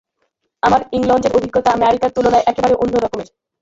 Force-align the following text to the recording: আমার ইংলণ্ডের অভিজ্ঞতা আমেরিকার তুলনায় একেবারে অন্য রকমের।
আমার 0.63 0.81
ইংলণ্ডের 0.93 1.35
অভিজ্ঞতা 1.37 1.69
আমেরিকার 1.77 2.15
তুলনায় 2.15 2.47
একেবারে 2.47 2.75
অন্য 2.75 2.93
রকমের। 2.97 3.27